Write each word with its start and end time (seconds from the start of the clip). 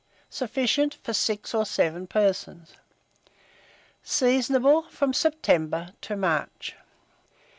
Sufficient 0.31 0.95
for 1.03 1.13
6 1.13 1.53
or 1.53 1.63
7 1.63 2.07
persons. 2.07 2.71
Seasonable 4.01 4.89
from 4.89 5.13
September 5.13 5.93
to 6.01 6.15
March. 6.17 6.75